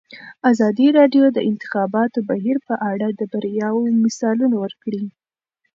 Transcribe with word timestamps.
ازادي 0.51 0.87
راډیو 0.99 1.25
د 1.31 1.33
د 1.35 1.39
انتخاباتو 1.49 2.19
بهیر 2.29 2.57
په 2.67 2.75
اړه 2.91 3.07
د 3.19 3.21
بریاوو 3.31 3.85
مثالونه 4.03 4.55
ورکړي. 4.63 5.03